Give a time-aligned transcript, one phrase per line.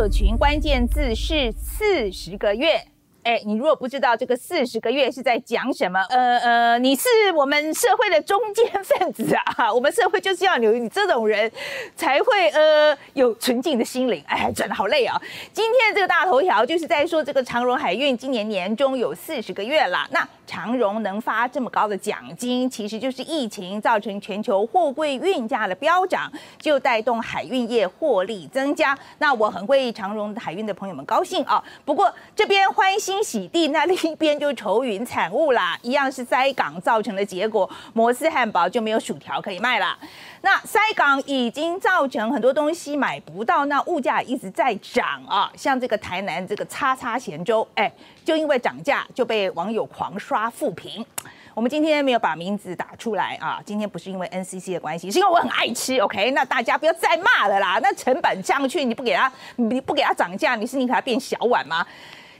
[0.00, 2.89] 社群关键字是四十个月。
[3.22, 9.70] 哎，你如果不知道这个四十个月是在讲什么，呃呃，你是我们社会的中间 分子啊！
[9.70, 11.50] 我们社会就是要有你这种人，
[11.94, 14.24] 才会呃有纯净的心灵。
[14.26, 15.20] 哎，转的好累啊！
[15.52, 20.08] 今天这个大头条就是在说这个长荣海运今年年终有四十个月了。
[20.10, 28.98] 那长荣能发这么高的奖金，其实就是疫情造成全球货柜运价的飙涨，就带动海运业获利增加。
[29.18, 31.62] 那我很为长荣海运的朋友们高兴啊！
[31.84, 33.09] 不过这边欢喜。
[33.10, 39.98] 新喜地，那另一边就愁云惨雾啦，一样是塞港造成的结果，摩斯汉堡就没有薯条可以卖了。
[40.42, 47.92] 那塞港已经造成很多东西买不到，那物价一直在涨啊，像这个台南这个叉叉咸粥，哎，
[48.24, 51.04] 就因为涨价就被网友狂刷负评。
[51.52, 56.30] 我们今天没有把名字打出来啊，今天不是因为 NCC 的关系，是因为我很爱吃，OK？
[56.30, 61.84] 那大家不要再骂了啦，那成本上去你不给他，你不给他涨价，你是你给他变小碗吗？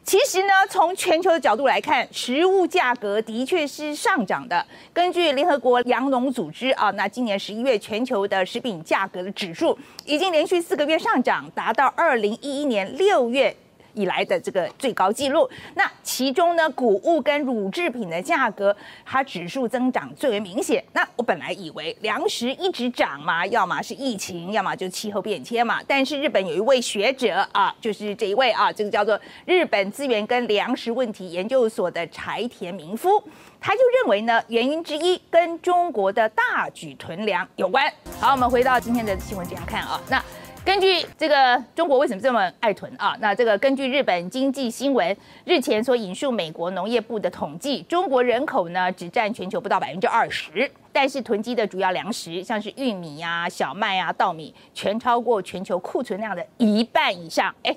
[0.03, 4.65] 其实呢，从全球的角度来看，食物价格的确是上涨的。
[4.93, 13.55] 根据联合国粮农组织啊，那今年十一月全球的食品价格的指数已经连续四个月上涨，达到二零一一年六月。
[13.95, 20.83] 以来的这个最高纪录，那其中呢，谷物跟乳制品的价格，它指数增长最为明显。
[20.93, 25.81] 那我本来以为粮食一直涨嘛，要么是疫情，要么就气候变迁嘛。
[25.87, 33.23] 但是日本有一位学者啊，就是这一位啊，这个叫做日本资源跟粮食问题研究所的柴田明夫，
[33.61, 37.93] 他就认为呢，原因之一跟中国的大举囤粮有关。
[38.19, 40.23] 好，我们回到今天的新闻这样看啊，那。
[40.63, 43.17] 根据这个中国为什么这么爱囤啊？
[43.21, 57.55] 那这个根据日本经济新闻日前所引述美国农业部的统计，中国人口呢只占全球不到百分之二十，但是囤积的主要粮食像是玉米呀、小麦啊、稻米，全超过全球库存量的一半以上。
[57.63, 57.75] 哎，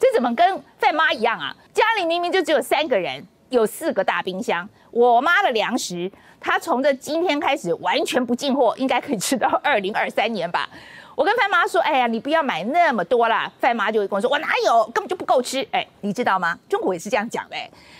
[0.00, 1.54] 这怎么跟范妈一样啊？
[1.74, 6.10] 家里明明就只有三个人，有四个大冰箱，我妈的粮食，
[6.40, 10.68] 她从这今天开始完全不进货，应该可以吃到二零二三年吧。
[11.14, 16.58] 我跟范妈说：“哎呀，你不要买那么多啦。”范妈就会跟我说：“我哪有，根本就不够吃。”哎，你知道吗？
[16.68, 17.56] 中国也是这样讲的。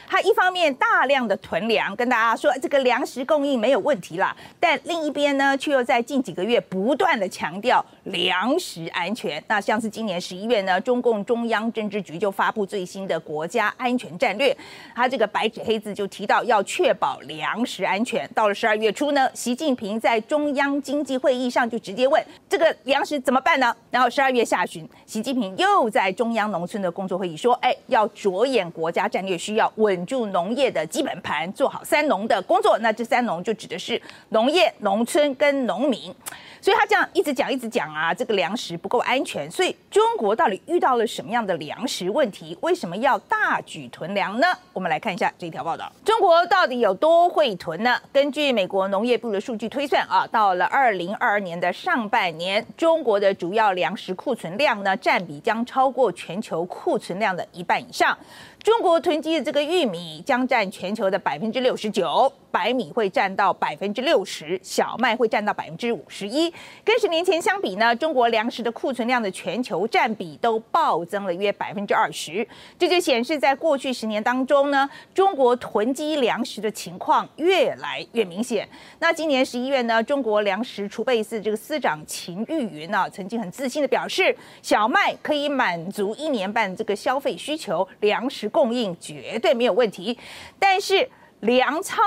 [0.08, 9.42] 他一方面大量的囤粮，跟大家说这个粮食供应没有问题啦，但另一边呢，却又在近几个月不断的强调粮食安全。
[9.48, 14.54] 那像是今年十一月呢，中共中央政治局就发布最新的国家安全战略，
[14.94, 18.28] 他这个白纸黑字就提到要确保粮食安全。
[18.34, 23.74] 到了十二月初呢，习近平在中央经济会议上就直接问这个粮食怎么办呢？
[23.90, 30.02] 然后十二月下旬，习近平又在中央农村的工作会议说，哎，要着眼国家战略需要稳。
[30.04, 32.76] 住农业的基本盘，做好三农的工作。
[32.80, 36.12] 那这三农就指的是农业、农村跟农民。
[36.62, 39.50] 所以他这样一直讲一直讲啊，这个粮食不够安全。
[39.50, 42.56] 所以中国到底遇到了什么样的粮食问题？
[42.60, 44.46] 为什么要大举囤粮呢？
[44.72, 48.00] 我们来看一下这条报道：中国到底有多会囤呢？
[48.12, 58.16] 根据美国农业部的数据推算啊，到了二零二二年的上半年，中国的主要粮食库存量呢，占比将超过全球库存量的一半以上。
[58.62, 62.32] 中国囤积的这个玉米将占全球的百分之六十九。
[62.52, 66.52] 白米会占到百分之六十，小麦会占到百分之五十一。
[66.84, 72.46] 跟十年前相比呢，中国粮食的库存量的全球占比都暴增了约百分之二十。
[72.78, 78.68] 这就显示在过去十年当中呢，中国囤积粮食的情况越来越明显。
[78.98, 90.16] 那今年十一月呢，中国粮食储备司这个司长秦玉云呢，曾经很自信的表示，小麦可以满足一年半这个消费需求，粮食供应绝对没有问题。
[90.60, 91.08] 但是
[91.40, 92.04] 粮仓。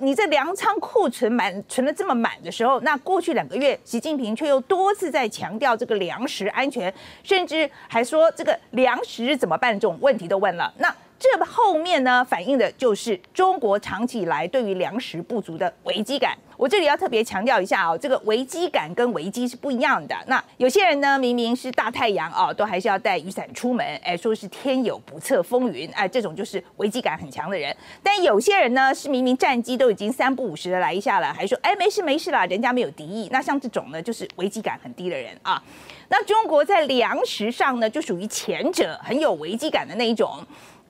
[0.00, 6.92] 你这粮仓库存满存的这么满的时候，那过去两个月，习近平却又多次在强调这个粮食安全，
[7.24, 10.72] 甚至还说这个粮食怎么办这种问题都问了。
[10.78, 16.38] 那这后面呢，反映的就是中国长期以来对于粮食不足的危机感。
[16.58, 20.16] 我这里要特别强调一下哦，这个危机感跟危机是不一样的。
[20.26, 27.74] 那有些人呢，明明是大太阳哦，都还是要带雨伞出门，哎，说是天有不测风云，哎，这种就是危机感很强的人。
[28.02, 33.28] 但有些人呢，是明明战机都已经三不五时的来一下了，还说哎没事没事啦，人家没有敌意。
[33.30, 35.62] 那像这种呢，就是危机感很低的人啊。
[36.08, 40.44] 那中国在粮食上呢，就属于前者，很有危机感的那一种。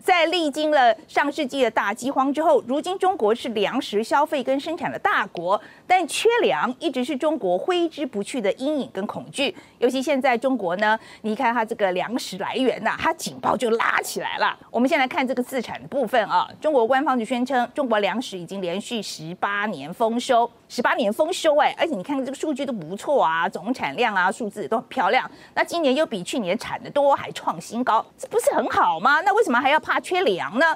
[0.09, 9.55] 在历经了上世纪的大饥荒之后，如今中国是粮食消费跟生产的大国，但缺粮一直是中国挥之不去的阴影跟恐惧。
[9.77, 14.59] 尤其现在中国呢，你看它这个粮食来源呐，它警报就拉起来了。
[14.71, 20.51] 我们先来看这个自产部分啊，中国官方就宣称，中国粮食已经连续十八年丰收。
[20.71, 25.31] 十八年丰收哎，而且你看这个数据都不错啊，总产量啊数字都很漂亮。
[25.55, 29.21] 那今年又比去年产的多，还创新高，这不是很好吗？
[29.21, 30.67] 那为什么还要怕缺粮呢？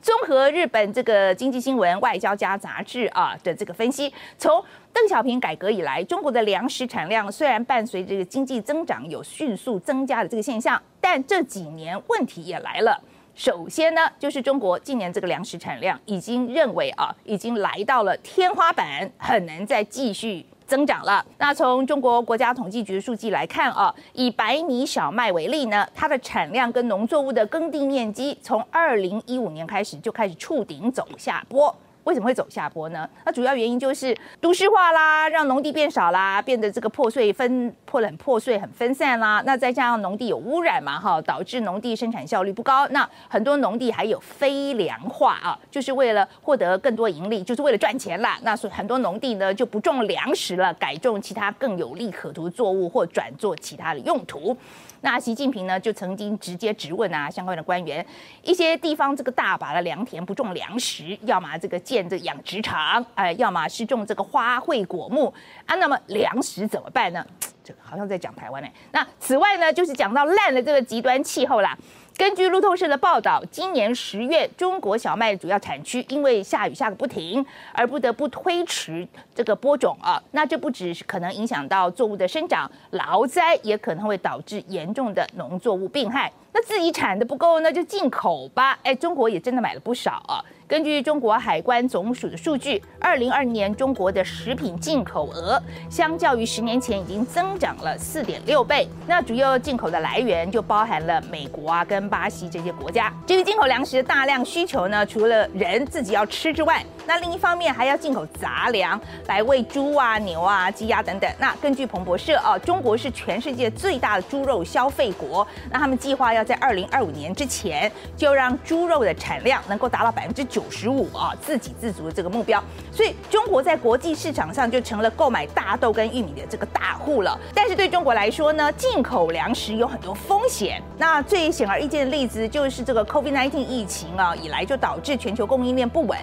[0.00, 4.62] 综合日本这个经济新闻外交家杂志啊的这个分析，从
[4.92, 13.00] 邓小平改革以来，中国的粮食产量虽然伴随这个经济增长有迅速增加的这个现象，但这几年问题也来了。
[13.34, 21.22] 首先呢，就是中国今年这个粮食产量已经认为啊，已经来到了天花板，很难再继续增长了。
[21.36, 31.76] 那从中国国家统计局数据来看啊，以白米小麦为例呢，它的产量跟农作物的耕地面积，从二零一五年开始就开始触顶走下坡。
[32.04, 33.08] 为什么会走下坡呢？
[33.24, 39.42] 那主要原因就是都市化啦，让农地变少啦，变得这个破碎分破很破碎、很分散啦。
[39.46, 42.86] 那再加上农地有污染嘛，哈，导致农地生产效率不高。
[42.88, 48.38] 那很多农地还有非粮化啊，就是为了获得更多盈利，就是为了赚钱啦。
[48.42, 54.56] 那所以很多农地呢就不种粮食了，改种其他更有利可图作物或转做其他的用途。
[55.02, 58.04] 那习近平呢，就曾经直接质问啊，相关的官员，
[58.42, 65.32] 一些地方这个大把的良田不种粮食，要么这个建这养殖场，哎，要么是种这个花卉果木
[65.66, 67.24] 啊，那么粮食怎么办呢？
[67.64, 68.68] 这好像在讲台湾呢。
[68.92, 71.76] 那此外呢，就是讲到烂的这个极端气候啦。
[72.22, 79.04] 根据路透社的报道，今年十月，中国小麦主要产区因为下雨下个不停，而不得不推迟
[79.34, 80.22] 这个播种啊。
[80.30, 86.32] 那这不只是可能影响到作物的生长，劳灾也可能会导致严重的农作物病害。
[86.52, 88.78] 那自己产的不够，那就进口吧。
[88.84, 90.38] 哎，中国也真的买了不少啊。
[90.66, 95.60] 根据中国海关总署的数据，二零二年中国的食品进口额
[95.90, 98.88] 相较于十年前已经增长了四点六倍。
[99.06, 103.12] 那主要进口的来源就包含了美国啊跟巴西这些国家。
[103.26, 111.30] 至于进口粮食的大量需求呢，除了人自己要吃之外，那另一方面还要进口杂粮来喂猪啊、牛啊、鸡鸭等等。
[111.38, 120.62] 那根据彭博社啊，中国是全世界最大的猪肉消费国，那他们计划要在二零二五年之前就让猪肉的产量能够达到百分之九。
[120.68, 127.38] 十五啊，自给自足的这个目标，所以中国在国际市场上就成了购买大豆跟玉米的这个大户了。
[127.54, 130.82] 但是对中国来说呢，进口粮食有很多风险。
[130.98, 136.18] 那最显而易见的例子就是这个 COVID-19 疫情啊，以来就导致全球供应链不稳。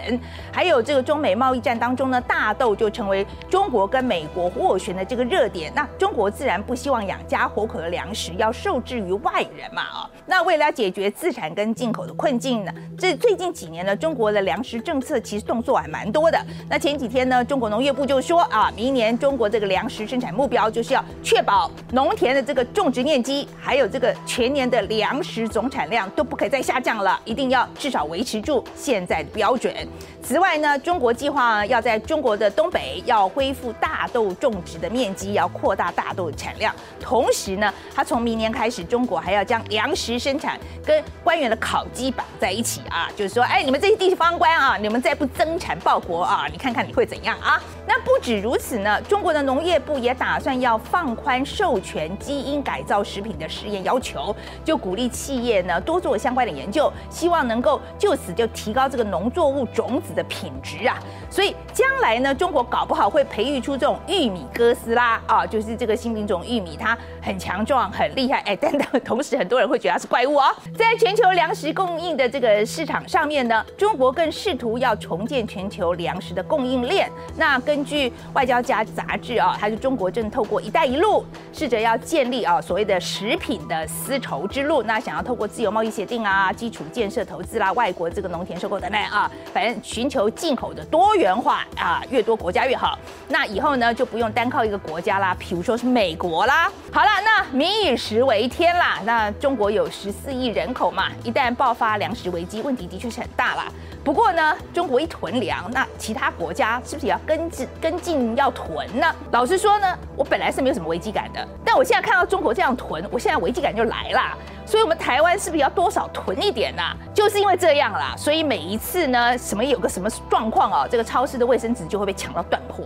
[0.52, 5.72] 还有有这个中美贸易战当中呢，大豆就成为中国跟美国斡旋的这个热点。
[5.76, 10.10] 那中国自然不希望养家活口的粮食要受制于外人嘛啊。
[10.26, 16.40] 那为了解决自产跟进口的困境呢，这最近几年呢，中国的粮食政策其实动作还蛮多的。
[16.70, 29.74] 那前几天呢，中国农业部就说啊，明年中国这个粮食生产目标就是要确保农田的这个种植面积，还有这个全年的粮食总产量都不可以再下降了，一定要至少维持住现在的标准。
[30.22, 36.74] 此外呢，中国计划要在中国的东北要恢复大豆种植的面积，要扩大大豆产量。
[37.00, 47.62] 同时呢，它从明年开始，中国还要将粮食生产跟官员的考绩绑在一起啊，就是说，哎，你们这些地方官啊，你们再不增产报国啊，你看看你会怎样啊？
[47.88, 60.98] 那不止如此呢，中国的农业部也打算要放宽授权基因改造食品的实验要求，就鼓励企业呢多做相关的研究，希望能够就此就提高这个农作物种子的品质啊。
[61.30, 68.40] 所以将来呢，中国搞不好会培育出这种玉米哥斯拉啊，就是这个新品种玉米，它很强壮、很厉害。
[68.40, 68.72] 哎， 但
[69.02, 70.46] 同时很多人会觉得它是怪物哦。
[70.76, 77.10] 在全球粮食供应的这个市场上面呢，中国更试图要重建全球粮食的供应链。
[77.38, 81.24] 那根据外交家杂志啊，它是中国正透过“一带一路”
[81.54, 84.82] 试着要建立啊所谓的食品的丝绸之路。
[84.82, 92.98] 那想要透过自由贸易协定啊、基础建设投资啦、外国这个农田收购等等啊，反正寻求进口的多元化啊，越多国家越好。
[93.28, 96.72] 那以后呢，就不用单靠一个国家啦，比如说是美国啦。
[96.94, 99.00] 好了，那民以食为天啦。
[99.04, 103.66] 那中国有十四亿人口嘛，一旦爆发粮食危机，问题的确是很大啦。
[104.10, 109.06] 不过呢，中国一囤粮，那其他国家是不是也要跟进跟进要囤呢？
[109.30, 109.86] 老实说呢，
[110.16, 114.36] 我本来是没有什么危机感的，但我现在看到中国这样囤，我现在危机感就来了。
[114.66, 116.82] 所以，我们台湾是不是要多少囤一点呢？
[117.14, 122.86] 就是因为这样啦，所以每一次呢，什么有个什么状况啊，这个超市的卫生纸就会被抢到断货。